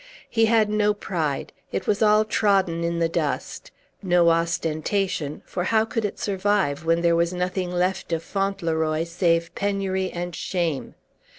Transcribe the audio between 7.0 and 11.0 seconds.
there was nothing left of Fauntleroy, save penury and shame!